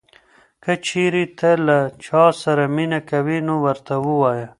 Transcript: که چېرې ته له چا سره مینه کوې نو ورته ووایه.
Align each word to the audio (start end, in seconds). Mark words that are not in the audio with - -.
که 0.63 0.73
چېرې 0.85 1.25
ته 1.39 1.49
له 1.67 1.79
چا 2.05 2.23
سره 2.41 2.63
مینه 2.75 2.99
کوې 3.09 3.37
نو 3.47 3.55
ورته 3.65 3.93
ووایه. 4.05 4.47